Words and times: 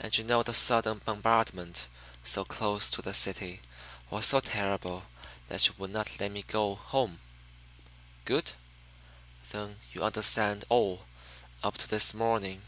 And 0.00 0.16
you 0.16 0.24
know 0.24 0.42
the 0.42 0.54
sudden 0.54 1.02
bombardment, 1.04 1.88
so 2.24 2.42
close 2.42 2.90
to 2.90 3.02
the 3.02 3.12
city, 3.12 3.60
was 4.08 4.24
so 4.24 4.40
terrible 4.40 5.04
that 5.48 5.68
you 5.68 5.74
would 5.76 5.90
not 5.90 6.18
let 6.18 6.30
me 6.30 6.40
go 6.40 6.74
home? 6.74 7.18
Good! 8.24 8.52
Then 9.50 9.76
you 9.92 10.02
understand 10.02 10.64
all, 10.70 11.04
up 11.62 11.76
to 11.76 11.86
this 11.86 12.14
morning. 12.14 12.62